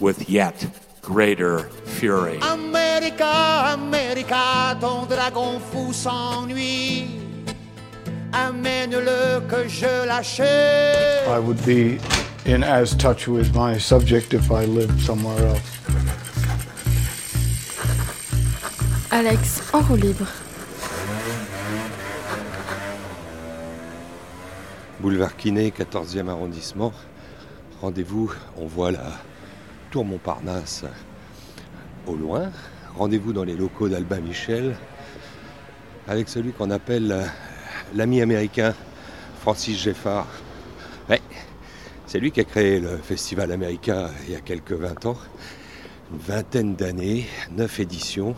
[0.00, 0.66] with yet
[1.02, 2.38] greater fury.
[2.42, 7.20] America, America, ton dragon fou s'ennuie.
[8.32, 11.26] Amène-le que je l'achète.
[11.28, 11.98] I would be
[12.44, 15.60] in as touch with my subject if I lived somewhere else.
[19.10, 20.26] Alex, en roue libre.
[25.00, 26.92] Boulevard Quinet, 14e arrondissement.
[27.80, 29.12] Rendez-vous, on voit la
[30.04, 30.84] Montparnasse
[32.06, 32.50] au loin.
[32.96, 34.76] Rendez-vous dans les locaux d'Albin Michel
[36.08, 37.24] avec celui qu'on appelle euh,
[37.94, 38.74] l'ami américain
[39.40, 40.26] Francis Geffard.
[42.08, 45.18] C'est lui qui a créé le festival américain il y a quelques 20 ans.
[46.12, 48.36] Une vingtaine d'années, neuf éditions.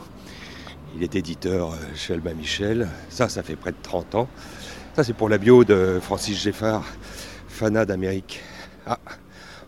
[0.96, 2.88] Il est éditeur euh, chez Albin Michel.
[3.11, 4.28] Ça, ça fait près de 30 ans.
[4.96, 6.83] Ça, c'est pour la bio de Francis Geffard,
[7.46, 8.40] fanat d'Amérique.
[8.86, 8.98] Ah,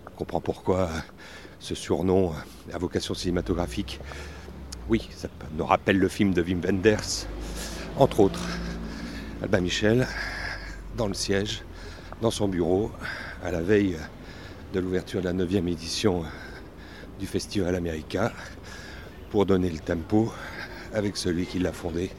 [0.06, 0.88] on comprend pourquoi
[1.60, 2.32] ce surnom
[2.72, 4.00] à vocation cinématographique.
[4.88, 7.26] Oui, ça nous rappelle le film de Wim Wenders,
[7.96, 8.42] entre autres.
[9.42, 10.06] Albin Michel,
[10.96, 11.62] dans le siège,
[12.20, 12.90] dans son bureau,
[13.44, 13.96] à la veille
[14.72, 16.24] de l'ouverture de la 9e édition
[17.18, 18.32] du Festival Américain,
[19.30, 20.32] pour donner le tempo
[20.92, 22.10] avec celui qui l'a fondé,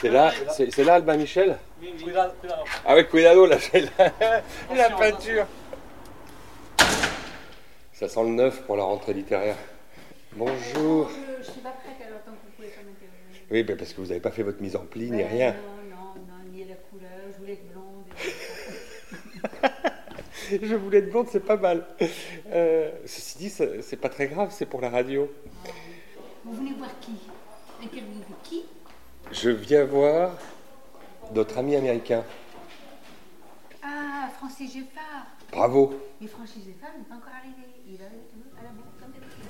[0.00, 1.58] C'est là, c'est, c'est là Albin Michel
[2.86, 3.56] Avec cuidado, là,
[3.98, 4.42] la,
[4.76, 5.46] la peinture.
[7.92, 9.56] Ça sent le neuf pour la rentrée littéraire.
[10.36, 11.10] Bonjour.
[11.40, 13.44] Je suis pas prête alors tant que vous pouvez pas m'interroger.
[13.50, 15.52] Oui, ben parce que vous n'avez pas fait votre mise en pli ni rien.
[15.52, 18.04] Non, non, non, ni la couleur, je voulais être blonde.
[20.62, 21.84] Je voulais être blonde, c'est pas mal.
[22.52, 25.30] Euh, ceci dit, c'est, pas très grave, c'est pour la radio.
[26.44, 27.12] Vous venez voir qui?
[29.30, 30.32] Je viens voir
[31.34, 32.24] notre ami américain.
[33.82, 35.26] Ah, Francis Geffard.
[35.52, 35.94] Bravo.
[36.20, 37.68] Mais Francis Geffard n'est pas encore arrivé.
[37.86, 39.44] Il va à la bourre comme d'habitude.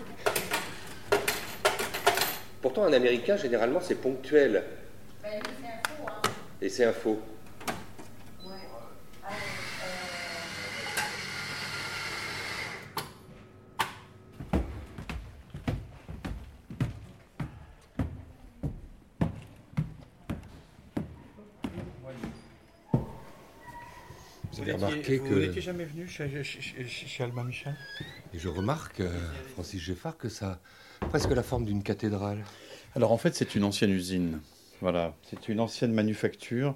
[2.60, 4.64] Pourtant, un américain, généralement, c'est ponctuel.
[5.22, 5.30] Lui,
[5.60, 6.22] c'est un faux, hein.
[6.60, 7.20] Et c'est un faux.
[24.58, 25.34] Vous avez remarqué Vous que.
[25.34, 27.74] n'étiez jamais venu chez, chez, chez- chez Albin Michel?
[28.34, 29.10] Et je remarque, euh,
[29.54, 30.58] Francis Geffard, que ça
[31.00, 32.44] a presque la forme d'une cathédrale.
[32.96, 34.40] Alors en fait, c'est une ancienne usine.
[34.80, 36.74] Voilà, c'est une ancienne manufacture.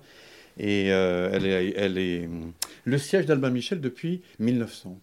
[0.58, 2.52] Et euh, elle, est, elle est hum,
[2.84, 4.98] le siège d'Albin Michel depuis 1900.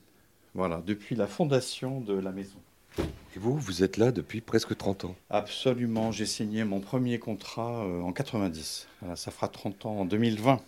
[0.53, 2.57] Voilà, depuis la fondation de la maison.
[2.97, 5.15] Et vous, vous êtes là depuis presque 30 ans.
[5.29, 8.87] Absolument, j'ai signé mon premier contrat euh, en 90.
[9.01, 10.59] Voilà, ça fera 30 ans en 2020.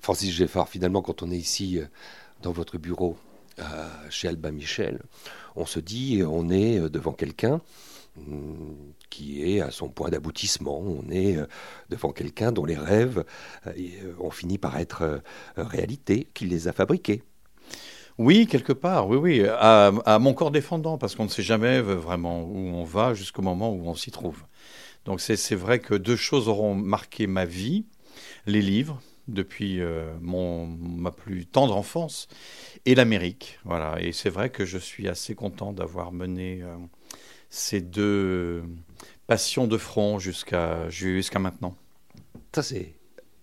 [0.00, 1.84] Francis Geffard, finalement, quand on est ici, euh,
[2.42, 3.16] dans votre bureau,
[3.58, 3.64] euh,
[4.08, 5.00] chez Albin Michel,
[5.56, 7.60] on se dit, on est euh, devant quelqu'un
[8.16, 8.76] hum,
[9.10, 10.80] qui est à son point d'aboutissement.
[10.80, 11.36] On est
[11.90, 13.24] devant quelqu'un dont les rêves
[14.20, 15.20] ont fini par être
[15.56, 17.22] réalité, qui les a fabriqués.
[18.18, 21.80] Oui, quelque part, oui, oui, à, à mon corps défendant, parce qu'on ne sait jamais
[21.80, 24.44] vraiment où on va jusqu'au moment où on s'y trouve.
[25.04, 27.86] Donc c'est vrai que deux choses auront marqué ma vie,
[28.46, 32.28] les livres, depuis euh, mon, ma plus tendre enfance,
[32.84, 33.58] et l'Amérique.
[33.64, 34.00] Voilà.
[34.00, 36.76] Et c'est vrai que je suis assez content d'avoir mené euh,
[37.48, 38.64] ces deux
[39.26, 41.76] passions de front jusqu'à jusqu'à maintenant.
[42.54, 42.94] Ça, c'est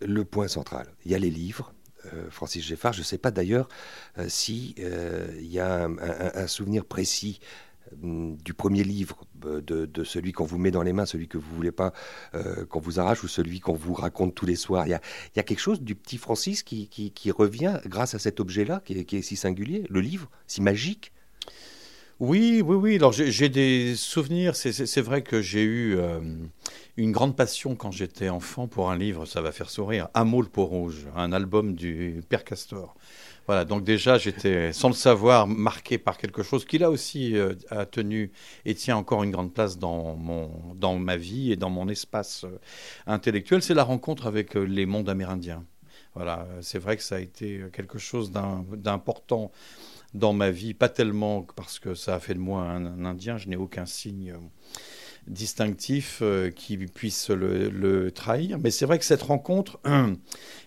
[0.02, 0.88] le point central.
[1.06, 1.74] Il y a les livres.
[2.14, 3.68] euh, Francis Geffard, je ne sais pas d'ailleurs
[4.28, 7.40] si il y a un, souvenir précis
[8.02, 11.56] du premier livre, euh, de, celui qu'on vous met dans les mains, celui que vous
[11.56, 11.94] voulez pas
[12.36, 14.88] euh, qu'on vous arrache ou celui qu'on vous raconte tous les soirs.
[14.88, 14.94] Il y
[15.40, 19.36] a, quelque chose du petit Francis qui, revient grâce à cet objet-là, qui est, si
[19.36, 21.12] singulier, le livre, si magique.
[22.20, 22.96] Oui, oui, oui.
[22.96, 24.56] Alors j'ai des souvenirs.
[24.56, 26.20] C'est- vrai que j'ai eu euh,
[26.98, 30.48] une grande passion quand j'étais enfant pour un livre, ça va faire sourire, Hameau le
[30.48, 32.96] peau rouge, un album du Père Castor.
[33.48, 37.54] Voilà, donc déjà j'étais, sans le savoir, marqué par quelque chose qui là aussi euh,
[37.70, 38.34] a tenu
[38.66, 42.44] et tient encore une grande place dans, mon, dans ma vie et dans mon espace
[42.44, 42.60] euh,
[43.06, 43.62] intellectuel.
[43.64, 45.64] C'est la rencontre avec euh, les mondes amérindiens.
[46.14, 49.52] Voilà, c'est vrai que ça a été quelque chose d'important
[50.16, 53.48] dans ma vie, pas tellement parce que ça a fait de moi un, Indien, je
[53.48, 54.34] n'ai aucun signe
[55.28, 58.58] distinctif euh, qui puisse le, trahir.
[58.60, 59.80] Mais c'est vrai que cette rencontre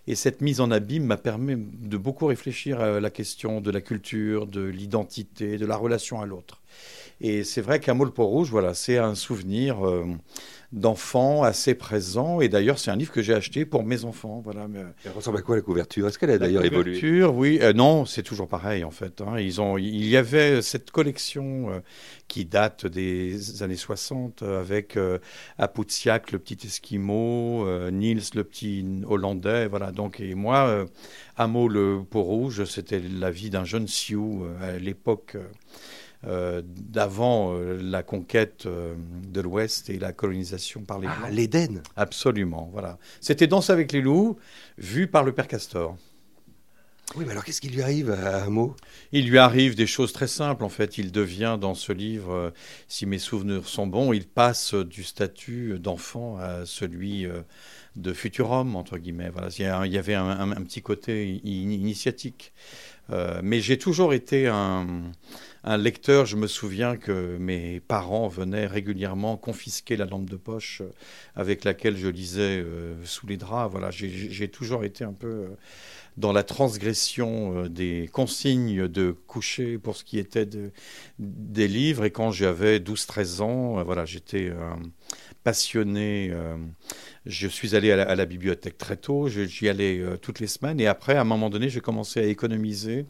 [0.06, 3.80] et cette mise en abîme m'a permis de beaucoup réfléchir à la question de la
[3.80, 6.60] culture, de l'identité, de la relation à l'autre.
[7.20, 9.86] Et c'est vrai qu'un Port Rouge, voilà, c'est un souvenir.
[9.86, 10.06] Euh,
[10.72, 12.40] d'enfants assez présents.
[12.40, 14.40] Et d'ailleurs, c'est un livre que j'ai acheté pour mes enfants.
[14.44, 14.68] Voilà.
[15.04, 16.06] Elle ressemble à quoi la couverture?
[16.06, 16.94] Est-ce qu'elle a d'ailleurs évolué?
[16.94, 17.58] La couverture, oui.
[17.60, 19.20] Euh, non, c'est toujours pareil en fait.
[19.20, 19.38] Hein.
[19.40, 21.80] Ils ont, il y avait cette collection euh,
[22.28, 24.96] qui date des années 60 euh, avec
[25.58, 29.66] Apoutsiak, le petit Esquimau, Niels, le petit Hollandais.
[29.66, 29.90] Voilà.
[29.90, 30.86] Donc, et moi,
[31.36, 35.36] Amo le peau rouge, c'était la vie d'un jeune Sioux à l'époque.
[36.26, 38.94] Euh, d'avant euh, la conquête euh,
[39.26, 41.30] de l'Ouest et la colonisation par les ah, Blancs.
[41.32, 42.98] l'Éden Absolument, voilà.
[43.22, 44.36] C'était Danse avec les loups,
[44.76, 45.96] vu par le père Castor.
[47.16, 48.76] Oui, mais alors qu'est-ce qui lui arrive à Hameau
[49.12, 50.98] Il lui arrive des choses très simples, en fait.
[50.98, 52.52] Il devient, dans ce livre,
[52.86, 57.26] si mes souvenirs sont bons, il passe du statut d'enfant à celui
[57.96, 59.30] de futur homme, entre guillemets.
[59.30, 59.48] Voilà.
[59.86, 62.52] Il y avait un, petit côté initiatique.
[63.42, 64.86] mais j'ai toujours été un
[65.62, 70.80] un lecteur, je me souviens que mes parents venaient régulièrement confisquer la lampe de poche
[70.80, 70.90] euh,
[71.36, 73.70] avec laquelle je lisais euh, sous les draps.
[73.70, 75.48] Voilà, j'ai toujours été un peu euh,
[76.16, 80.48] dans la transgression des consignes de coucher pour ce qui était
[81.18, 82.04] des livres.
[82.04, 84.50] Et quand j'avais 12-13 ans, voilà, j'étais
[85.44, 86.30] passionné.
[87.24, 90.78] je suis allé à la, bibliothèque très tôt, j'y allais toutes les semaines.
[90.78, 93.06] Et après, à un moment donné, j'ai commencé à économiser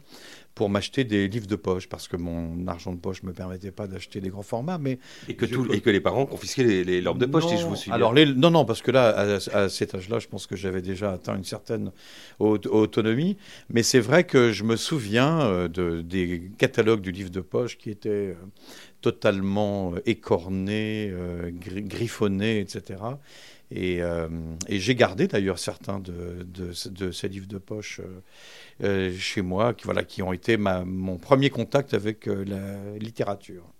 [0.55, 3.71] pour m'acheter des livres de poche parce que mon argent de poche ne me permettait
[3.71, 4.77] pas d'acheter des grands formats.
[4.77, 7.65] Mais et, que, et que les parents confisquaient les, les lampes de poche, si je
[7.65, 10.55] vous suis Alors, les, non, non, parce que là, à, cet âge-là, je pense que
[10.55, 11.91] j'avais déjà atteint une certaine
[12.39, 13.37] autonomie.
[13.69, 17.77] Mais c'est vrai que je me souviens euh, de, des catalogues du livre de poche
[17.77, 18.35] qui étaient euh,
[19.01, 21.13] totalement euh, écornés,
[21.59, 22.99] griffonnés, etc.
[23.73, 24.01] Et,
[24.67, 26.71] et j'ai gardé d'ailleurs certains de,
[27.11, 28.01] ces livres de poche
[28.83, 33.70] euh, chez moi, qui, voilà, qui ont été mon premier contact avec euh, la littérature.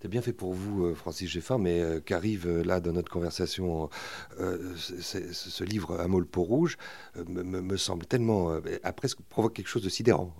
[0.00, 3.10] C'est bien fait pour vous, euh, Francis Geffin, mais euh, qu'arrive euh, là dans notre
[3.10, 3.90] conversation,
[4.36, 6.76] ce livre Amol peau rouge
[7.26, 10.34] me, semble tellement, a presque provoque quelque chose de sidérant.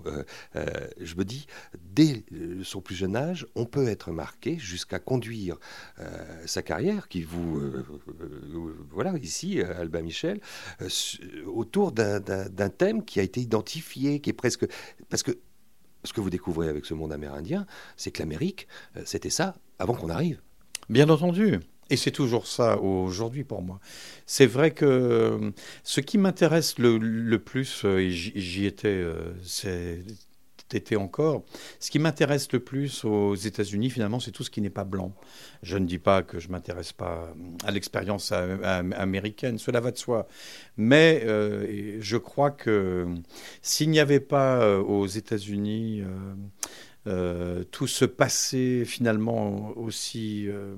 [0.55, 1.47] je me dis,
[1.91, 2.23] dès
[2.63, 5.57] son plus jeune âge, on peut être marqué jusqu'à conduire
[6.45, 7.61] sa carrière, qui vous,
[8.91, 10.39] voilà, ici, Albin Michel,
[11.45, 14.65] autour d'un thème qui a été identifié, qui est presque,
[15.09, 15.37] parce que
[16.09, 18.67] ce que vous découvrez avec ce monde amérindien, c'est que l'Amérique,
[18.97, 20.41] euh, c'était ça avant qu'on arrive.
[20.89, 21.59] Bien entendu.
[21.91, 23.79] Et c'est toujours ça aujourd'hui pour moi.
[24.25, 25.51] C'est vrai que euh,
[25.83, 29.03] ce qui m'intéresse le, plus, euh, et j'y étais,
[29.43, 30.03] c'est
[30.75, 31.43] été encore.
[31.79, 35.13] Ce qui m'intéresse le plus aux États-Unis, finalement, c'est tout ce qui n'est pas blanc.
[35.63, 37.33] Je ne dis pas que je m'intéresse pas
[37.65, 40.27] à l'expérience américaine, cela va de soi.
[40.77, 43.07] Mais euh, je crois que
[43.61, 46.33] s'il n'y avait pas euh, aux États-Unis euh,
[47.09, 50.75] euh, tout ce passé finalement aussi euh,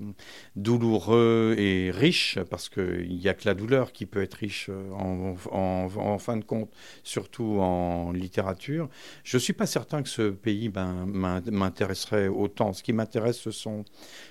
[0.55, 5.35] douloureux et riche, parce qu'il n'y a que la douleur qui peut être riche euh,
[5.51, 6.71] en, fin de compte,
[7.03, 8.89] surtout en littérature.
[9.23, 12.71] Je ne suis pas certain que ce pays ben, m'intéresserait autant.
[12.71, 13.83] Ce qui m'intéresse, ce sont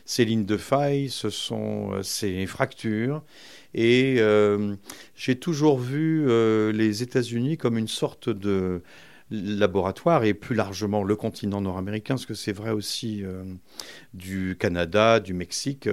[0.06, 3.22] ces lignes de faille, ce sont ces fractures.
[3.74, 4.20] Et
[5.14, 6.26] j'ai toujours vu
[6.72, 8.82] les États-Unis comme une sorte de
[9.30, 13.44] laboratoire et plus largement le continent nord-américain, ce que c'est vrai aussi euh,
[14.12, 15.88] du Canada, du Mexique.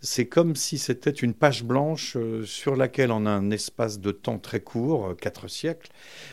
[0.00, 4.38] C'est comme si c'était une page blanche euh, sur laquelle, en un espace de temps
[4.38, 5.90] très court, euh, quatre siècles,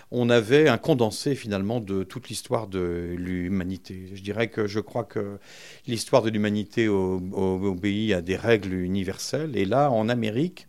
[0.10, 4.10] on avait un condensé finalement de toute l'histoire de l'humanité.
[4.14, 5.38] Je dirais que je crois que
[5.86, 9.56] l'histoire de l'humanité obéit à des règles universelles.
[9.56, 10.68] Et là, en Amérique,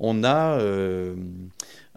[0.00, 0.58] on a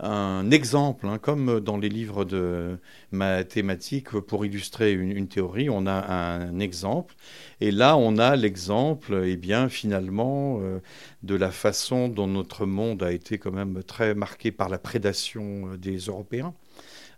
[0.02, 2.80] un exemple, hein, comme dans les livres de
[3.12, 7.16] mathématiques, pour illustrer une, théorie, on a un exemple.
[7.60, 10.80] Et là, on a l'exemple, eh finalement, euh,
[11.24, 15.74] de la façon dont notre monde a été quand même très marqué par la prédation
[15.74, 16.54] euh, des Européens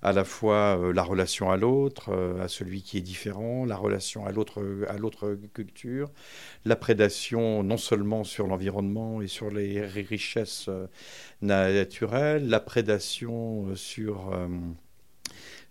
[0.04, 3.78] à la fois euh, la relation à l'autre, euh, à celui qui est différent, la
[3.78, 6.12] relation à l'autre, à l'autre culture,
[6.66, 10.88] la prédation non seulement sur l'environnement et sur les richesses euh,
[11.42, 14.32] naturelles, la prédation sur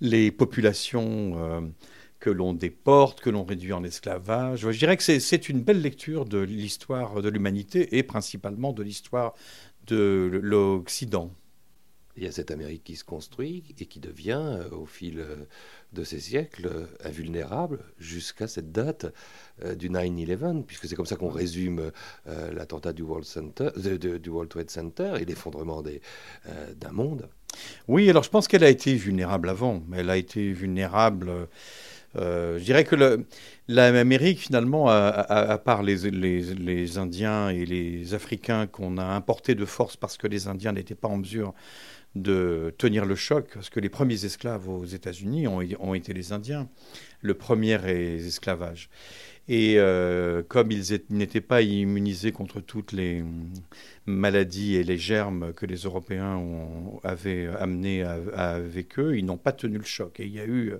[0.00, 1.72] les populations
[2.18, 4.60] que l'on déporte, que l'on réduit en esclavage.
[4.60, 9.34] Je dirais que c'est une belle lecture de l'histoire de l'humanité et principalement de l'histoire
[9.86, 11.32] de l'Occident.
[12.16, 15.24] Il y a cette Amérique qui se construit et qui devient, au fil
[15.92, 19.06] de ces siècles, invulnérable jusqu'à cette date
[19.76, 21.90] du 9-11, puisque c'est comme ça qu'on résume
[22.26, 23.26] l'attentat du, World
[24.48, 27.30] Trade Center et l'effondrement d'un monde.
[27.88, 31.48] Oui, alors je pense qu'elle a été vulnérable avant, mais elle a été vulnérable.
[32.16, 33.24] Euh, je dirais que
[33.68, 40.16] l'Amérique, finalement, à, part les, Indiens et les Africains qu'on a importés de force parce
[40.16, 41.54] que les Indiens n'étaient pas en mesure
[42.14, 46.68] de tenir le choc, parce que les premiers esclaves aux États-Unis ont, été les Indiens,
[47.20, 48.90] le premier esclavage.
[49.48, 53.24] Et euh, comme ils n'étaient pas immunisés contre toutes les
[54.06, 56.40] maladies et les germes que les Européens
[57.02, 60.20] avaient amenés avec eux, ils n'ont pas tenu le choc.
[60.20, 60.74] Et il y a eu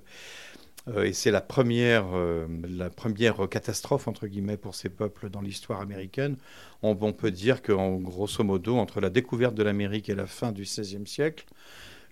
[1.03, 5.79] et c'est la première, euh, la première catastrophe, entre guillemets, pour ces peuples dans l'histoire
[5.79, 6.35] américaine.
[6.81, 10.63] On, peut dire qu'en grosso modo, entre la découverte de l'Amérique et la fin du
[10.63, 11.45] XVIe siècle,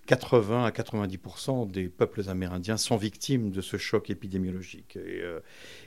[0.06, 5.40] 80 à 90% des peuples amérindiens sont victimes de ce choc épidémiologique et, euh,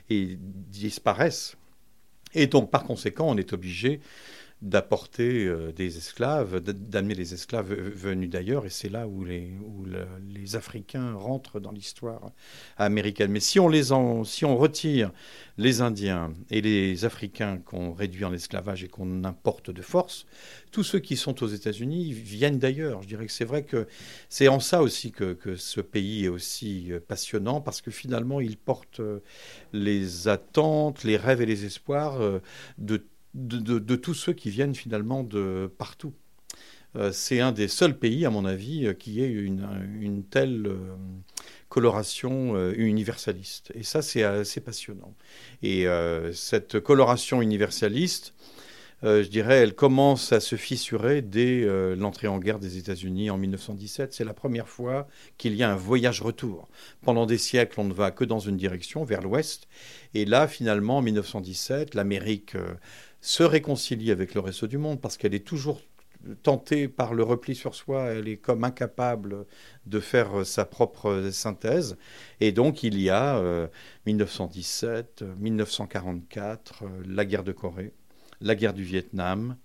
[0.08, 1.56] et disparaissent.
[2.34, 4.00] Et donc, par conséquent, on est obligé
[4.62, 9.84] d'apporter euh, des esclaves, d'amener les esclaves venus d'ailleurs, et c'est là où, les, où
[10.28, 12.30] les, Africains rentrent dans l'histoire
[12.78, 13.30] américaine.
[13.30, 13.90] Mais si on, les
[14.24, 15.10] si on retire
[15.58, 20.24] les Indiens et les Africains qu'on réduit en esclavage et qu'on importe de force,
[20.70, 23.02] tous ceux qui sont aux États-Unis viennent d'ailleurs.
[23.02, 23.86] Je dirais que c'est vrai que
[24.30, 28.40] c'est en ça aussi que, que, ce pays est aussi euh, passionnant, parce que finalement,
[28.40, 29.20] il porte euh,
[29.72, 32.20] les attentes, les rêves et les espoirs
[32.78, 33.02] de
[33.36, 36.14] de, tous ceux qui viennent finalement de partout.
[36.96, 40.78] Euh, c'est un des seuls pays, à mon avis, euh, qui ait une, telle euh,
[41.68, 43.70] coloration universaliste.
[43.74, 45.14] Et ça, c'est assez passionnant.
[45.62, 45.86] Et
[46.32, 48.34] cette coloration universaliste,
[49.02, 51.66] je dirais, elle commence à se fissurer dès
[51.96, 54.14] l'entrée en guerre des États-Unis en 1917.
[54.14, 56.68] C'est la première fois qu'il y a un voyage-retour.
[57.02, 59.66] Pendant des siècles, on ne va que dans une direction, vers l'ouest.
[60.14, 62.54] Et là, finalement, en 1917, l'Amérique
[63.26, 65.80] se réconcilie avec le reste du monde parce qu'elle est toujours
[66.44, 69.46] tentée par le repli sur soi, elle est comme incapable
[69.84, 71.96] de faire sa propre synthèse.
[72.40, 73.68] Et donc il y a
[74.06, 77.92] 1917, euh, 1944, euh, la guerre de Corée,
[78.40, 79.56] la guerre du Vietnam,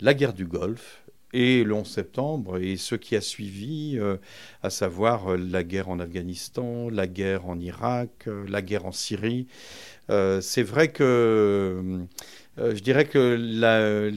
[0.00, 4.18] la guerre du Golfe, et le 11 septembre et ce qui a suivi, euh,
[4.62, 9.46] à savoir la guerre en Afghanistan, la guerre en Irak, la guerre en Syrie.
[10.08, 12.06] c'est vrai que
[12.58, 13.36] euh, je dirais que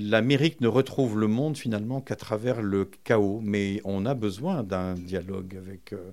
[0.09, 4.93] l'Amérique ne retrouve le monde finalement qu'à travers le chaos, mais on a besoin d'un
[4.93, 6.11] dialogue avec, euh,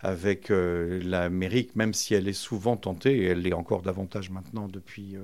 [0.00, 4.68] avec euh, l'Amérique, même si elle est souvent tentée, et elle l'est encore davantage maintenant
[4.68, 5.16] depuis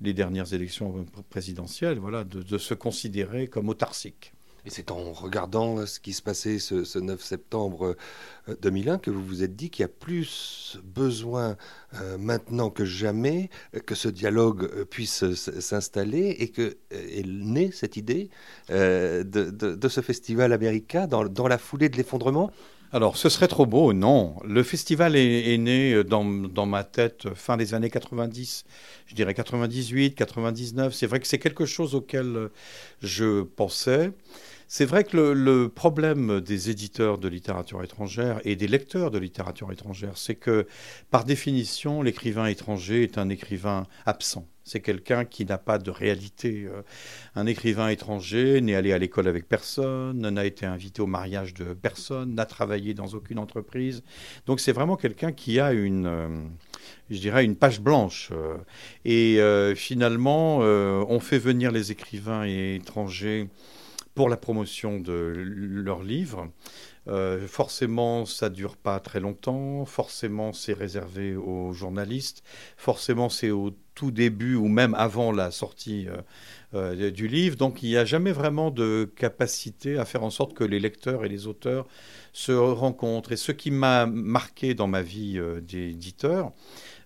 [0.00, 4.32] les dernières élections présidentielles, voilà, de se considérer comme autarcique.
[4.64, 7.96] Et c'est en regardant ce qui se passait ce, 9 septembre
[8.60, 11.56] 2001 euh, que vous vous êtes dit qu'il y a plus besoin
[11.94, 13.50] euh, maintenant que jamais
[13.86, 18.30] que ce dialogue euh, puisse s'installer et que est née cette idée
[18.68, 22.52] de, ce festival américain dans, la foulée de l'effondrement?
[22.92, 24.36] Alors, ce serait trop beau, non.
[24.44, 28.64] Le festival est, né dans, ma tête fin des années 90,
[29.06, 30.94] je dirais 98, 99.
[30.94, 32.50] C'est vrai que c'est quelque chose auquel
[33.02, 34.12] je pensais.
[34.74, 39.70] C'est vrai que le, problème des éditeurs de littérature étrangère et des lecteurs de littérature
[39.70, 40.66] étrangère, c'est que
[41.10, 44.48] par définition, l'écrivain étranger est un écrivain absent.
[44.64, 46.64] C'est quelqu'un qui n'a pas de réalité.
[46.64, 46.80] Euh,
[47.34, 51.74] un écrivain étranger n'est allé à l'école avec personne, n'a été invité au mariage de
[51.74, 54.02] personne, n'a travaillé dans aucune entreprise.
[54.46, 56.28] Donc c'est vraiment quelqu'un qui a une, euh,
[57.10, 58.30] je dirais, une page blanche.
[58.32, 58.56] Euh.
[59.04, 59.38] Et
[59.74, 63.50] finalement, on fait venir les écrivains étrangers
[64.14, 66.50] pour la promotion de leurs livres.
[67.08, 69.84] Euh, forcément, ça dure pas très longtemps.
[69.84, 72.44] Forcément, c'est réservé aux journalistes.
[72.76, 76.16] Forcément, c'est au tout début ou même avant la sortie euh,
[76.74, 77.56] euh, du livre.
[77.56, 81.24] Donc, il n'y a jamais vraiment de capacité à faire en sorte que les lecteurs
[81.24, 81.88] et les auteurs
[82.32, 83.32] se rencontrent.
[83.32, 86.52] Et ce qui m'a marqué dans ma vie d'éditeur,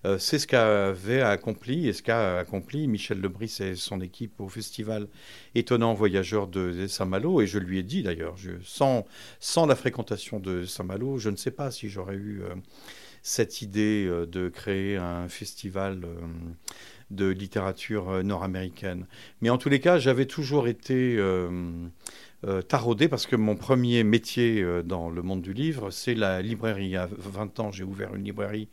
[0.05, 4.49] euh, c'est ce qu'avait accompli et ce qu'a accompli Michel Lebris et son équipe au
[4.49, 5.09] festival
[5.55, 7.41] Étonnant Voyageur de Saint-Malo.
[7.41, 9.05] Et je lui ai dit d'ailleurs, sans,
[9.41, 12.55] sans la fréquentation de Saint-Malo, je ne sais pas si j'aurais eu euh,
[13.23, 16.07] cette idée euh, de créer un festival
[17.11, 19.07] de littérature nord-américaine.
[19.41, 21.17] Mais en tous les cas, j'avais toujours été
[22.69, 26.97] taraudé parce que mon premier métier dans le monde du livre, c'est la librairie.
[26.97, 28.69] À 20 ans, j'ai ouvert une librairie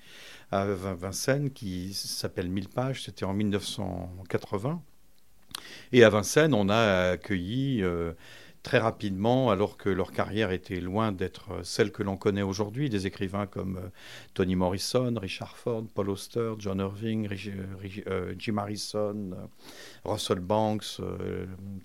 [0.51, 4.81] à Vincennes qui s'appelle 1000 pages, c'était en 1980.
[5.91, 8.13] Et à Vincennes, on a accueilli euh,
[8.63, 13.05] très rapidement, alors que leur carrière était loin d'être celle que l'on connaît aujourd'hui, des
[13.05, 13.79] écrivains comme
[14.33, 17.29] Toni Morrison, Richard Ford, Paul Auster, John Irving,
[18.37, 19.31] Jim Harrison,
[20.05, 21.01] Russell Banks,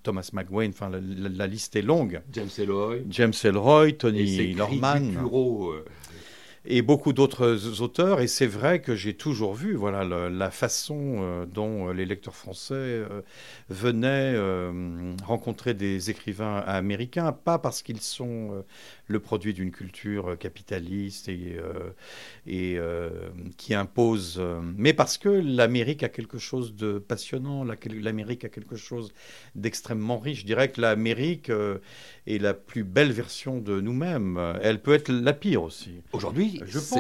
[0.03, 2.23] Thomas McGuane, enfin la, liste est longue.
[2.33, 2.99] James Ellroy.
[3.11, 5.01] James Ellroy, Tony Norman
[6.71, 8.21] et beaucoup d'autres auteurs.
[8.21, 12.75] Et c'est vrai que j'ai toujours vu voilà, la façon euh, dont les lecteurs français
[12.75, 13.23] euh,
[13.71, 18.63] venaient euh, rencontrer des écrivains américains, pas parce qu'ils sont
[19.07, 21.57] le produit d'une culture capitaliste et,
[22.47, 22.79] et
[23.57, 24.43] qui impose,
[24.77, 29.13] mais parce que l'Amérique a quelque chose de passionnant, l'Amérique a quelque chose
[29.55, 30.41] d'extrêmement riche.
[30.41, 31.51] Je dirais que l'Amérique
[32.27, 34.39] est la plus belle version de nous-mêmes.
[34.63, 36.03] Elle peut être la pire aussi.
[36.13, 36.58] Aujourd'hui,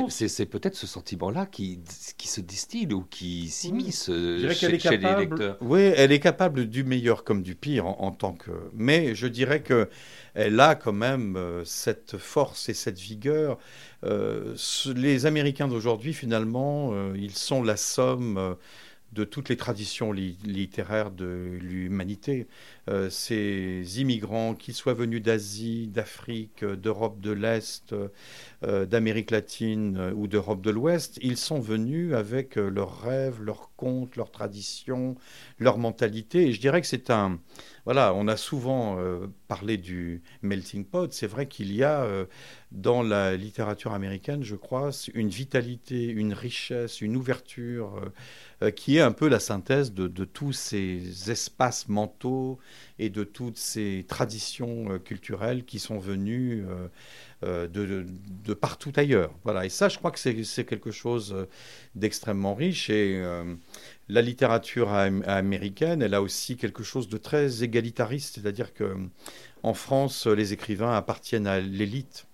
[0.09, 1.81] c'est peut-être ce sentiment-là qui,
[2.17, 5.57] qui se distille ou qui s'immisce chez, chez les lecteurs.
[5.61, 8.51] Oui, elle est capable du meilleur comme du pire en, tant que.
[8.75, 9.89] Mais je dirais que
[10.35, 13.59] elle a quand même euh, cette force et cette vigueur.
[14.05, 14.55] Euh,
[14.95, 18.57] les Américains d'aujourd'hui, finalement, euh, ils sont la somme
[19.13, 22.47] de toutes les traditions littéraires de l'humanité.
[22.89, 27.95] Euh, ces immigrants, qu'ils soient venus d'Asie, d'Afrique, d'Europe de l'Est,
[28.63, 33.71] euh, d'Amérique latine ou d'Europe de l'Ouest, ils sont venus avec euh, leurs rêves, leurs
[33.77, 35.17] contes, leurs traditions,
[35.59, 36.49] leur mentalité.
[36.49, 37.39] Et je dirais que c'est un...
[37.85, 38.99] Voilà, on a souvent
[39.47, 41.11] parlé du melting pot.
[41.11, 42.07] C'est vrai qu'il y a
[42.71, 48.13] dans la littérature américaine, je crois, une vitalité, une richesse, une ouverture
[48.77, 52.59] qui est un peu la synthèse de tous ces espaces mentaux
[52.99, 56.89] et de toutes ces traditions euh, culturelles qui sont venues euh,
[57.45, 59.33] euh, de, partout ailleurs.
[59.45, 59.67] Voilà.
[59.67, 61.47] Et ça, je crois que c'est quelque chose
[61.95, 62.91] d'extrêmement riche.
[62.91, 63.23] Et
[64.09, 68.97] la littérature américaine, elle a aussi quelque chose de très égalitariste, c'est-à-dire que
[69.63, 72.27] en France, les écrivains appartiennent à l'élite.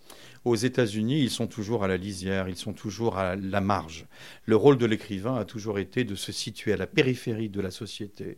[0.44, 4.06] Aux États-Unis, ils sont toujours à la lisière, ils sont toujours à la marge.
[4.44, 7.70] Le rôle de l'écrivain a toujours été de se situer à la périphérie de la
[7.70, 8.36] société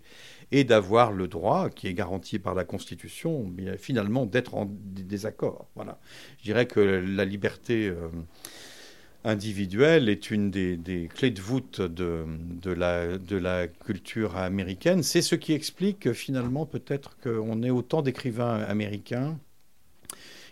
[0.53, 5.67] et d'avoir le droit, qui est garanti par la Constitution, finalement d'être en désaccord.
[5.75, 5.99] Voilà.
[6.39, 8.09] Je dirais que la liberté euh,
[9.25, 12.25] individuelle est une des, clés de voûte de,
[12.63, 15.03] de, la, de la culture américaine.
[15.03, 19.39] C'est ce qui explique finalement peut-être qu'on ait autant d'écrivains américains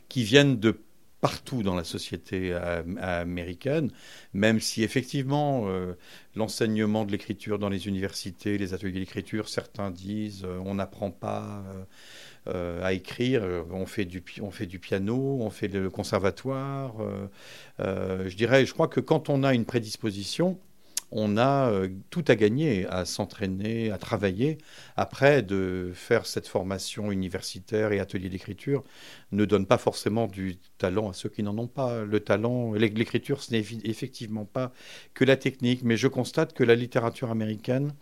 [0.08, 0.76] qui viennent de
[1.24, 2.52] partout dans la société
[3.00, 3.90] américaine,
[4.34, 5.94] même si effectivement euh,
[6.36, 11.64] l'enseignement de l'écriture dans les universités, les ateliers d'écriture, certains disent euh, on n'apprend pas
[12.48, 16.92] euh, à écrire, on fait, du, on fait du piano, on fait le conservatoire.
[17.78, 20.58] je dirais, je crois que quand on a une prédisposition,
[21.14, 24.58] on a euh, tout à gagner à s'entraîner, à travailler.
[24.96, 28.82] Après, de faire cette formation universitaire et atelier d'écriture
[29.32, 32.04] ne donne pas forcément du talent à ceux qui n'en ont pas.
[32.04, 34.72] Le talent, l'écriture, ce n'est effectivement pas
[35.14, 37.94] que la technique, mais je constate que la littérature américaine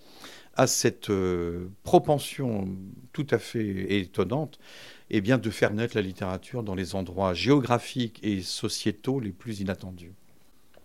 [0.54, 2.68] a cette euh, propension
[3.12, 4.58] tout à fait étonnante
[5.10, 9.60] eh bien, de faire naître la littérature dans les endroits géographiques et sociétaux les plus
[9.60, 10.14] inattendus.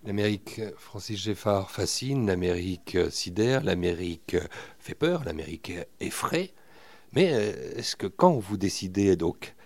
[0.08, 4.38] L'Amérique, Francis Geffard, fascine, l'Amérique sidère, l'Amérique
[4.80, 6.54] fait peur, l'Amérique effraie.
[7.12, 9.57] Mais euh, est-ce que quand vous décidez donc euh,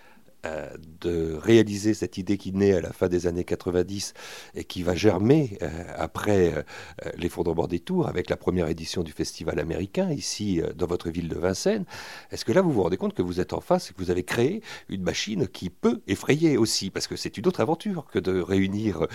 [1.00, 4.14] de réaliser cette idée qui naît à la fin des années 90
[4.54, 9.12] et qui va germer euh, après euh, l'effondrement des tours avec la première édition du
[9.12, 11.84] festival américain ici dans votre ville de Vincennes.
[12.32, 14.10] Est-ce que là vous vous rendez compte que vous êtes en face et que vous
[14.10, 16.90] avez créé une machine qui peut effrayer aussi?
[16.90, 19.06] Parce que c'est une autre aventure que de réunir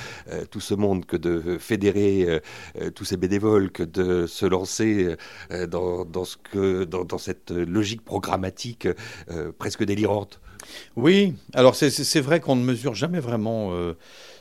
[0.49, 2.41] tout ce monde, que de fédérer
[2.95, 5.15] tous ces bénévoles, que de se lancer
[5.67, 8.87] dans, dans cette logique programmatique
[9.57, 10.39] presque délirante
[10.95, 13.93] oui, alors c'est vrai qu'on ne mesure jamais vraiment euh,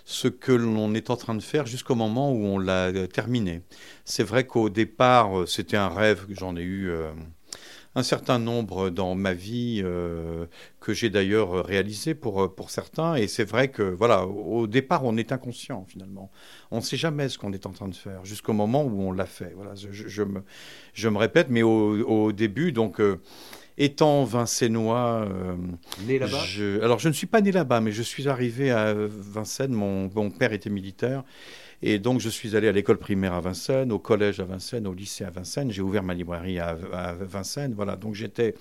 [0.05, 3.63] ce que l'on est en train de faire jusqu'au moment où on l'a euh, terminé.
[4.05, 6.91] C'est vrai qu'au départ, euh, c'était un rêve, j'en ai eu
[7.95, 9.83] un certain nombre dans ma vie,
[10.81, 15.17] que j'ai d'ailleurs réalisé pour, pour certains, et c'est vrai que, voilà, au départ, on
[15.17, 16.31] est inconscient finalement.
[16.71, 19.13] On ne sait jamais ce qu'on est en train de faire, jusqu'au moment où on
[19.13, 19.55] l'a fait.
[19.57, 20.43] Voilà, je, me,
[20.93, 23.01] je me répète, mais au, au début, donc
[23.79, 25.27] étant vincennois.
[25.31, 25.57] Euh,
[26.07, 26.43] né là-bas
[26.83, 29.73] Alors, je ne suis pas né là-bas, mais je suis arrivé à Vincennes.
[29.73, 31.25] Mon, père était militaire.
[31.83, 34.95] Et donc, je suis allé à l'école primaire à Vincennes, au collège à Vincennes, au
[34.95, 35.71] lycée à Vincennes.
[35.71, 36.75] J'ai ouvert ma librairie à,
[37.21, 37.75] Vincennes.
[37.77, 37.97] Voilà.
[37.97, 38.55] Donc, j'étais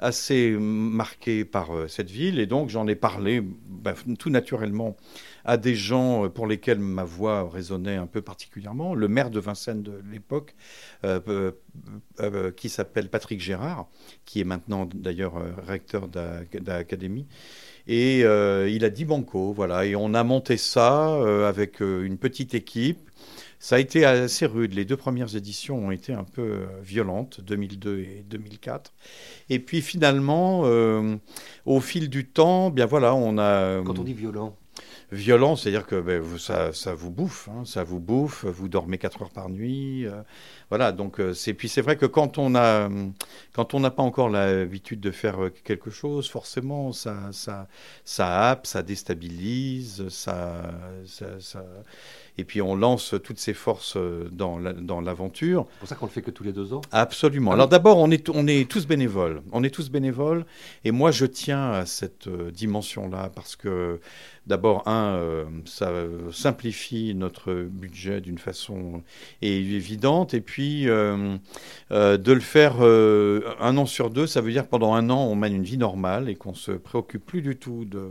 [0.00, 2.40] assez marqué par euh, cette ville.
[2.40, 4.96] Et donc, j'en ai parlé bah, tout naturellement
[5.44, 8.94] à des gens pour lesquels ma voix résonnait un peu particulièrement.
[8.94, 10.54] Le maire de Vincennes de l'époque,
[12.56, 13.88] qui s'appelle Patrick Gérard,
[14.24, 15.34] qui est maintenant d'ailleurs
[15.66, 17.26] recteur d'académie.
[17.86, 19.86] Et il a dit banco, voilà.
[19.86, 23.08] Et on a monté ça avec une petite équipe
[23.58, 24.74] ça a été assez rude.
[24.74, 28.92] Les deux premières éditions ont été un peu euh, violentes, 2002 et 2004.
[29.50, 31.16] Et puis finalement, euh,
[31.66, 33.82] au fil du temps, bien voilà, on a.
[33.82, 34.56] Quand on dit violent
[35.10, 39.22] violent, c'est-à-dire que ben, ça, ça, vous bouffe, hein, ça vous bouffe, vous dormez 4
[39.22, 40.06] heures par nuit.
[40.68, 42.88] Euh, voilà, donc c'est puis c'est vrai que quand on a
[43.52, 47.68] quand on n'a pas encore l'habitude de faire quelque chose, forcément ça ça
[48.04, 50.62] ça happe, ça déstabilise, ça,
[51.06, 51.64] ça, ça
[52.38, 55.66] et puis on lance toutes ses forces euh, dans l'aventure.
[55.72, 57.50] c'est pour ça qu'on le fait que tous les deux ans Absolument.
[57.50, 59.42] Alors d'abord, on est, on est tous bénévoles.
[59.50, 60.46] On est tous bénévoles.
[60.84, 64.00] Et moi, je tiens à cette euh, dimension-là parce que
[64.46, 65.92] d'abord, un, euh, ça
[66.32, 69.02] simplifie notre budget d'une façon
[69.42, 70.32] évidente.
[70.32, 75.24] Et puis, de le faire un an sur deux, ça veut dire pendant un an,
[75.24, 78.08] on mène une vie normale et qu'on se préoccupe plus du tout de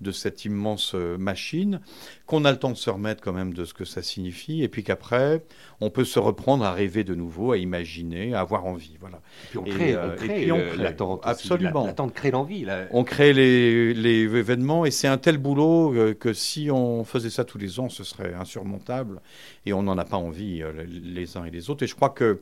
[0.00, 1.80] de cette immense euh, machine,
[2.26, 4.68] qu'on a le temps de se remettre quand même de ce que ça signifie, et
[4.68, 5.42] puis qu'après,
[5.80, 8.96] on peut se reprendre à rêver de nouveau, à imaginer, à avoir envie.
[9.00, 9.16] Voilà.
[9.16, 11.20] Et puis on crée, on crée l'attente.
[11.24, 11.86] Absolument.
[11.86, 12.66] L'attente crée l'envie.
[12.92, 17.44] On crée les, les, événements, et c'est un tel boulot que, si on faisait ça
[17.44, 19.20] tous les ans, ce serait insurmontable,
[19.66, 21.84] et on n'en a pas envie euh, les uns et les autres.
[21.84, 22.40] Et je crois que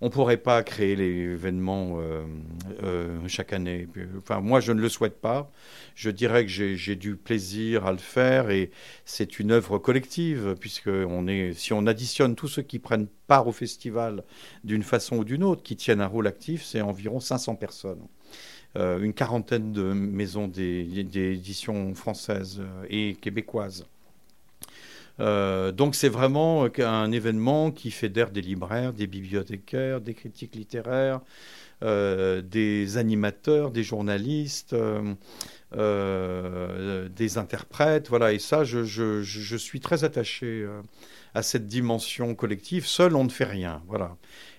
[0.00, 2.24] on ne pourrait pas créer l'événement euh,
[2.84, 3.88] euh, chaque année.
[4.18, 5.50] Enfin, moi, je ne le souhaite pas.
[5.96, 8.70] Je dirais que j'ai du plaisir à le faire et
[9.04, 13.48] c'est une œuvre collective, puisque on est, si on additionne tous ceux qui prennent part
[13.48, 14.22] au festival
[14.62, 18.06] d'une façon ou d'une autre, qui tiennent un rôle actif, c'est environ 500 personnes.
[18.76, 23.86] Euh, une quarantaine de maisons d'édition françaises et québécoises.
[25.20, 31.20] Euh, donc c'est vraiment un événement qui fédère des libraires, des bibliothécaires, des critiques littéraires,
[31.82, 34.74] euh, des animateurs, des journalistes,
[35.74, 38.08] euh, des interprètes.
[38.08, 40.66] Voilà, et ça, je, je suis très attaché
[41.34, 42.86] à cette dimension collective.
[42.86, 43.82] Seul, on ne fait rien.
[43.86, 44.16] Voilà.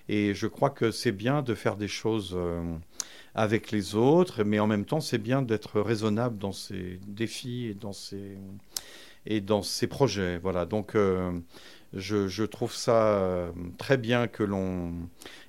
[0.08, 2.36] Et je crois que c'est bien de faire des choses
[3.34, 7.74] avec les autres, mais en même temps, c'est bien d'être raisonnable dans ces défis et
[7.74, 8.36] dans ces
[9.26, 10.38] et dans ses projets.
[10.38, 11.32] Voilà, donc euh,
[11.92, 14.92] je, trouve ça euh, très bien que l'on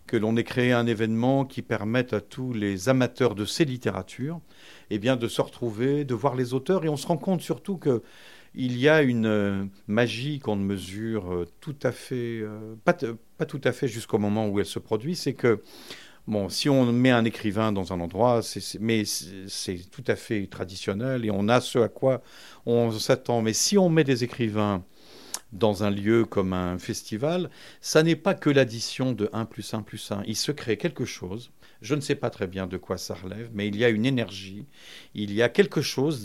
[0.07, 4.41] que l'on ait créé un événement qui permette à tous les amateurs de ces littératures
[4.89, 7.77] eh bien, de se retrouver, de voir les auteurs, et on se rend compte surtout
[7.77, 8.01] que
[8.53, 12.43] il y a une euh, magie qu'on ne mesure tout à fait,
[12.83, 12.93] pas,
[13.37, 15.61] pas, tout à fait jusqu'au moment où elle se produit, c'est que
[16.27, 18.41] Bon, si on met un écrivain dans un endroit,
[18.79, 22.21] mais c'est tout à fait traditionnel et on a ce à quoi
[22.65, 23.41] on s'attend.
[23.41, 24.83] Mais si on met des écrivains
[25.51, 27.49] dans un lieu comme un festival,
[27.81, 30.23] ça n'est pas que l'addition de 1 plus 1 plus 1.
[30.27, 33.49] Il se crée quelque chose je ne sais pas très bien de quoi ça relève,
[33.53, 34.65] mais il y a une énergie,
[35.15, 36.23] il y a quelque chose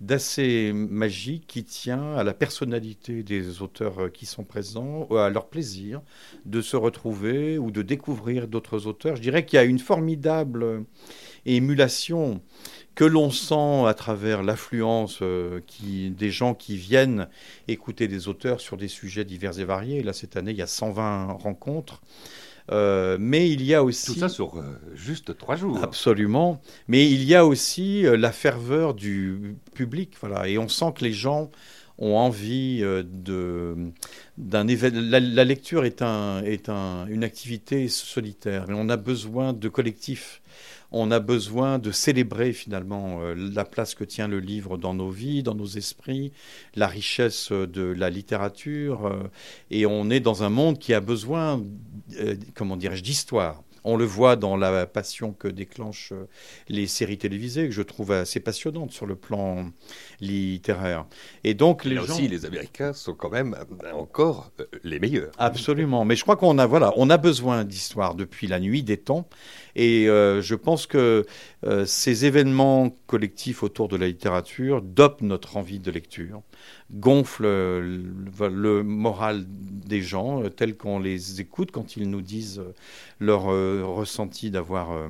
[0.00, 6.02] d'assez magique qui tient à la personnalité des auteurs qui sont présents, à leur plaisir
[6.44, 9.16] de se retrouver ou de découvrir d'autres auteurs.
[9.16, 10.84] Je dirais qu'il y a une formidable
[11.46, 12.40] émulation
[12.94, 17.28] que l'on sent à travers l'affluence euh, des gens qui viennent
[17.66, 20.02] écouter des auteurs sur des sujets divers et variés.
[20.02, 22.02] Là, cette année, il y a 120 rencontres.
[22.70, 24.14] Euh, mais il y a aussi...
[24.14, 24.62] Tout ça sur euh,
[24.94, 25.78] juste trois jours.
[25.82, 26.60] Absolument.
[26.88, 30.14] Mais il y a aussi euh, la ferveur du public.
[30.20, 30.48] Voilà.
[30.48, 31.50] Et on sent que les gens
[31.98, 33.76] ont envie de
[34.36, 35.00] d'un événement.
[35.00, 40.42] La, lecture est, un, est un, une activité solitaire, mais on a besoin de collectifs
[40.96, 45.10] on a besoin de célébrer finalement euh, la place que tient le livre dans nos
[45.10, 46.32] vies, dans nos esprits,
[46.76, 49.06] la richesse de la littérature.
[49.06, 49.24] Euh,
[49.72, 51.60] et on est dans un monde qui a besoin,
[52.20, 53.62] euh, comment dirais-je, d'histoire.
[53.84, 56.12] On le voit dans la passion que déclenchent
[56.68, 59.66] les séries télévisées, que je trouve assez passionnantes sur le plan
[60.20, 61.06] littéraire.
[61.44, 62.02] Et donc les gens...
[62.02, 63.56] aussi, les Américains sont quand même
[63.92, 65.32] encore les meilleurs.
[65.38, 66.04] Absolument.
[66.04, 69.28] Mais je crois qu'on a voilà, on a besoin d'histoire depuis la nuit des temps.
[69.76, 71.26] Et euh, je pense que
[71.66, 76.42] euh, ces événements collectifs autour de la littérature dopent notre envie de lecture,
[76.92, 79.46] gonflent le, moral
[79.84, 82.62] des gens euh, tel qu'on les écoute quand ils nous disent
[83.20, 85.08] leur ressenti d'avoir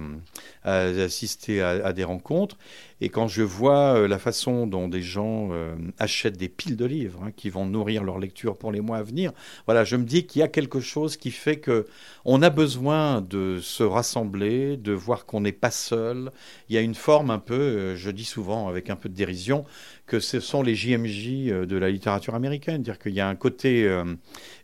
[0.64, 2.56] assisté à, des rencontres.
[3.00, 6.86] Et quand je vois euh, la façon dont des gens euh, achètent des piles de
[6.86, 9.32] livres hein, qui vont nourrir leur lecture pour les mois à venir,
[9.66, 11.86] voilà, je me dis qu'il y a quelque chose qui fait que
[12.24, 16.30] on a besoin de se rassembler, de voir qu'on n'est pas seul.
[16.68, 19.14] Il y a une forme un peu, euh, je dis souvent avec un peu de
[19.14, 19.66] dérision,
[20.06, 23.34] que ce sont les JMJ euh, de la littérature américaine, dire qu'il y a un
[23.36, 24.04] côté euh,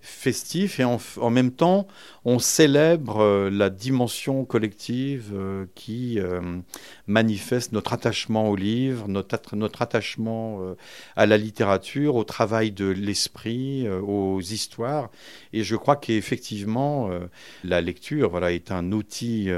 [0.03, 1.87] festif et en, même temps
[2.25, 5.35] on célèbre euh, la dimension collective
[5.75, 6.19] qui
[7.07, 10.61] manifeste notre attachement au livre, notre, notre attachement
[11.17, 15.11] à la littérature, au travail de l'esprit, aux histoires.
[15.53, 17.11] Et je crois qu'effectivement
[17.65, 19.51] la lecture voilà, est un outil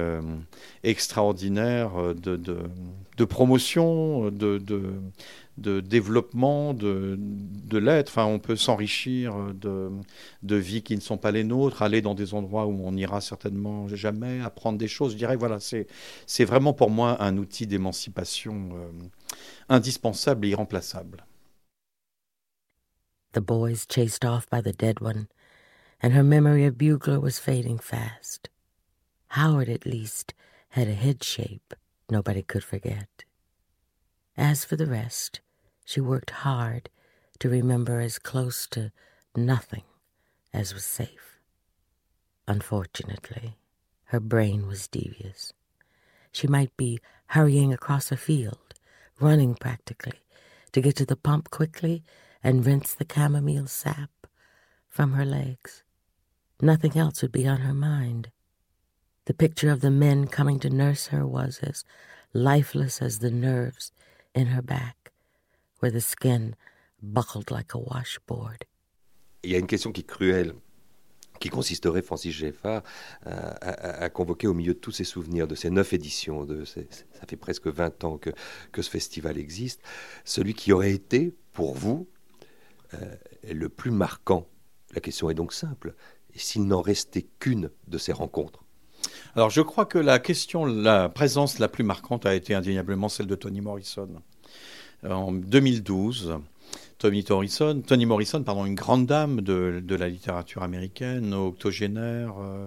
[0.85, 2.59] extraordinaire de, de,
[3.17, 4.83] de promotion, de, de
[5.59, 8.11] de développement de, de l'être.
[8.11, 9.91] Enfin, on peut s'enrichir de,
[10.43, 13.21] de vies qui ne sont pas les nôtres, aller dans des endroits où on n'ira
[13.21, 15.13] certainement jamais, apprendre des choses.
[15.13, 15.87] Je dirais, voilà, c'est,
[16.45, 18.91] vraiment pour moi un outil d'émancipation euh,
[19.69, 21.25] indispensable et irremplaçable.
[23.33, 25.27] The boys chased off by the dead one,
[26.03, 28.51] and her memory of Bugler was fading fast.
[29.29, 30.35] Howard, at least,
[30.71, 31.75] had a head shape
[32.11, 33.25] nobody could forget.
[34.37, 35.41] As for the rest,
[35.85, 36.89] she worked hard
[37.39, 38.93] to remember as close to
[39.37, 39.85] nothing
[40.53, 41.39] as was safe.
[42.49, 43.57] Unfortunately,
[44.07, 45.53] her brain was devious.
[46.33, 48.75] She might be hurrying across a field,
[49.21, 50.21] running practically,
[50.73, 52.03] to get to the pump quickly
[52.43, 54.11] and rinse the chamomile sap
[54.89, 55.83] from her legs.
[56.61, 58.31] Nothing else would be on her mind.
[59.27, 61.85] The picture of the men coming to nurse her was as
[62.33, 63.93] lifeless as the nerves
[64.35, 65.13] in her back,
[65.81, 66.55] where the skin
[67.03, 68.65] buckled like a washboard.
[69.43, 70.55] Il y a une question qui est cruelle,
[71.41, 72.83] qui consisterait, Francis Geffard,
[73.25, 76.81] à, convoquer au milieu de tous ces souvenirs, de ces neuf éditions, de ça
[77.29, 78.31] fait presque 20 ans que,
[78.71, 79.81] que ce festival existe,
[80.25, 82.09] celui qui aurait été, pour vous,
[82.95, 83.17] euh,
[83.51, 84.47] le plus marquant.
[84.95, 85.95] La question est donc simple.
[86.35, 88.62] S'il n'en restait qu'une de ces rencontres
[89.35, 93.27] alors je crois que la question, la présence la plus marquante a été indéniablement celle
[93.27, 94.09] de Toni Morrison.
[95.09, 96.39] En 2012,
[96.99, 102.35] Toni Morrison, Morrison, pardon, une grande dame de, la littérature américaine, octogénaire.
[102.41, 102.67] Euh,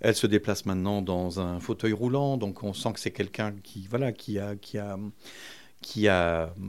[0.00, 3.86] elle se déplace maintenant dans un fauteuil roulant, donc on sent que c'est quelqu'un qui,
[3.88, 4.54] voilà, qui a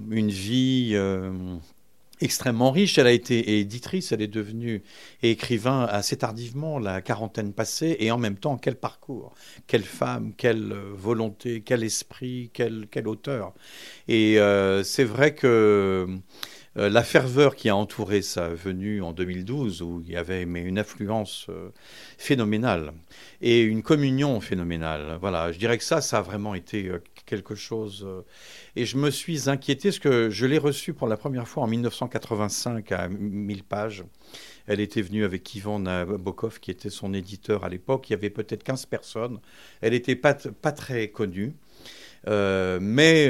[0.09, 1.57] une vie euh,
[2.21, 2.97] extrêmement riche.
[2.97, 4.83] Elle a été éditrice, elle est devenue
[5.23, 9.33] écrivain assez tardivement, la quarantaine passée, et en même temps, quel parcours,
[9.67, 13.53] quelle femme, quelle euh, volonté, quel esprit, quel, auteur.
[14.07, 16.07] Et euh, c'est vrai que
[16.77, 20.61] euh, la ferveur qui a entouré sa venue en 2012, où il y avait mais
[20.61, 21.47] une affluence
[22.17, 22.93] phénoménale
[23.41, 25.17] et une communion phénoménale.
[25.21, 26.91] Voilà, je dirais que ça, ça a vraiment été
[27.25, 28.07] quelque chose.
[28.75, 31.67] Et je me suis inquiété parce que je l'ai reçue pour la première fois en
[31.67, 34.03] 1985 à 1000 pages.
[34.67, 38.09] Elle était venue avec Ivan Nabokov, qui était son éditeur à l'époque.
[38.09, 39.39] Il y avait peut-être 15 personnes.
[39.81, 41.53] Elle n'était pas très connue.
[42.27, 43.27] Euh, mais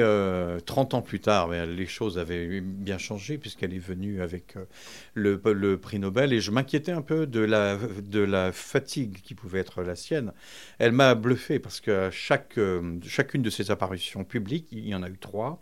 [0.65, 4.65] 30 euh, ans plus tard, les choses avaient bien changé puisqu'elle est venue avec euh,
[5.13, 9.95] le, prix Nobel et je m'inquiétais un peu de la, fatigue qui pouvait être la
[9.95, 10.31] sienne.
[10.79, 12.59] Elle m'a bluffé parce que chaque,
[13.03, 15.61] chacune de ses apparitions publiques, il y en a eu trois,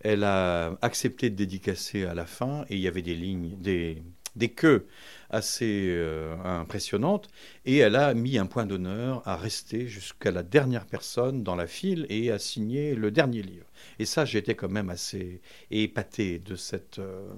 [0.00, 4.48] elle a accepté de dédicacer à la fin et il y avait des lignes, des
[4.50, 4.86] queues
[5.30, 7.28] assez euh, impressionnantes,
[7.64, 11.66] et elle a mis un point d'honneur à rester jusqu'à la dernière personne dans la
[11.66, 13.66] file et à signer le dernier livre.
[13.98, 17.28] Et ça, j'étais quand même assez épaté de cette euh,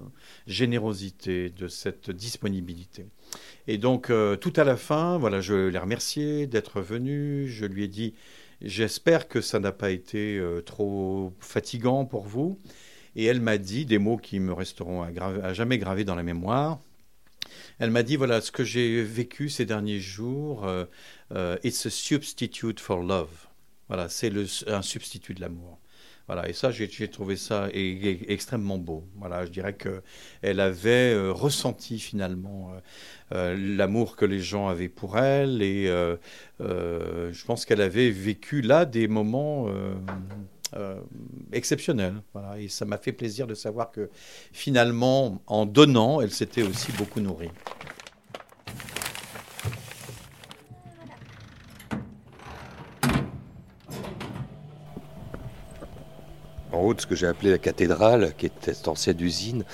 [0.47, 3.07] générosité, de cette disponibilité.
[3.67, 7.49] Et donc, euh, tout à la fin, voilà, je l'ai remercié d'être venu.
[7.49, 8.15] Je lui ai dit,
[8.63, 12.59] j'espère que ça n'a pas été trop fatigant pour vous.
[13.17, 16.79] Et elle m'a dit des mots qui me resteront à, jamais gravés dans la mémoire.
[17.79, 20.65] Elle m'a dit voilà ce que j'ai vécu ces derniers jours.
[20.67, 20.85] Euh,
[21.33, 23.47] euh, it's a substitute for love.
[23.89, 24.33] Voilà, c'est
[24.67, 25.79] un substitut de l'amour.
[26.27, 29.05] Voilà, et ça, j'ai trouvé ça extrêmement beau.
[29.15, 30.03] Voilà, je dirais que
[30.43, 32.73] elle avait euh, ressenti finalement
[33.31, 35.87] l'amour que les gens avaient pour elle, et
[36.59, 39.69] je pense qu'elle avait vécu là des moments
[40.75, 41.01] euh,
[41.53, 42.15] exceptionnel.
[42.33, 42.59] Voilà.
[42.59, 44.11] Et ça m'a fait plaisir de savoir que
[44.53, 47.51] finalement, en donnant, elle s'était aussi beaucoup nourrie.
[56.73, 59.65] En haut de ce que j'ai appelé la cathédrale, qui était cette ancienne usine,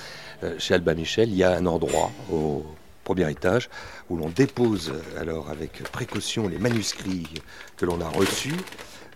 [0.44, 2.64] euh, chez Albin Michel, il y a un endroit au
[3.02, 3.70] premier étage
[4.11, 7.28] où l'on dépose alors avec précaution les manuscrits
[7.76, 8.55] que l'on a reçus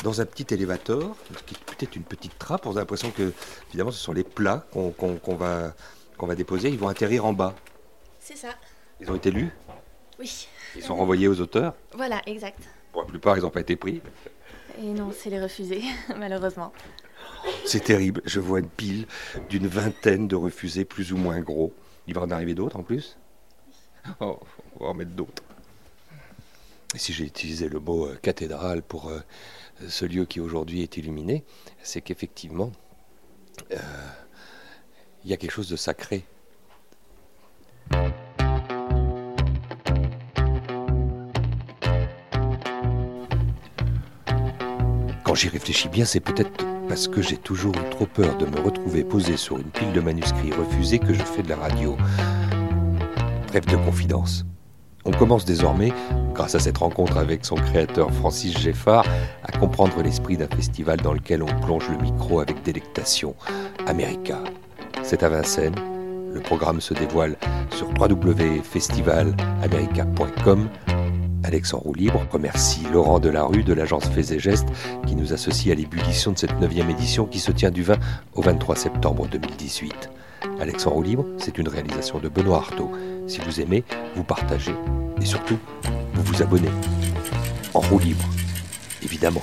[0.02, 2.66] dans un petit élévateur, qui est peut-être une petite trappe.
[2.66, 3.32] On a l'impression que,
[3.70, 5.74] finalement, ce sont les plats qu'on qu'on va,
[6.16, 6.68] qu'on va déposer.
[6.68, 7.54] Ils vont atterrir en bas.
[8.20, 8.50] C'est ça.
[9.00, 9.50] Ils ont été lus?
[10.18, 10.48] Oui.
[10.74, 11.74] Ils sont renvoyés aux auteurs?
[11.94, 12.60] Voilà, exact.
[12.92, 14.00] Pour la plupart, ils n'ont pas été pris.
[14.78, 15.82] Et non, c'est les refusés,
[16.18, 16.72] malheureusement.
[17.64, 18.22] C'est terrible.
[18.24, 19.06] Je vois une pile
[19.48, 21.72] d'une vingtaine de refusés plus ou moins gros.
[22.06, 23.16] Il va en arriver d'autres en plus?
[24.20, 24.38] Oh,
[24.78, 25.42] on va en mettre d'autres.
[26.96, 29.20] Et si j'ai utilisé le mot euh, cathédrale pour euh,
[29.86, 31.44] ce lieu qui aujourd'hui est illuminé,
[31.82, 32.72] c'est qu'effectivement,
[33.70, 33.76] euh,
[35.22, 36.24] il y a quelque chose de sacré.
[45.22, 48.58] Quand j'y réfléchis bien, c'est peut-être parce que j'ai toujours eu trop peur de me
[48.58, 51.94] retrouver posé sur une pile de manuscrits refusés que je fais de la radio.
[53.48, 54.46] Trêve de confidence.
[55.06, 55.92] On commence désormais,
[56.34, 59.06] grâce à cette rencontre avec son créateur Francis Geffard,
[59.44, 63.36] à comprendre l'esprit d'un festival dans lequel on plonge le micro avec délectation.
[63.86, 64.40] America.
[65.04, 65.76] C'est à Vincennes.
[66.34, 67.36] Le programme se dévoile
[67.70, 70.68] sur www.festivalamerica.com.
[71.44, 74.66] Alex en roue libre remercie Laurent Delarue de l'agence Faits et Gestes
[75.06, 77.94] qui nous associe à l'ébullition de cette 9 édition qui se tient du 20
[78.34, 80.10] au 23 septembre 2018.
[80.60, 82.90] Alex en roue libre, c'est une réalisation de Benoît Artaud.
[83.26, 84.74] Si vous aimez, vous partagez
[85.20, 85.58] et surtout,
[86.14, 86.70] vous vous abonnez.
[87.74, 88.24] En roue libre,
[89.02, 89.42] évidemment.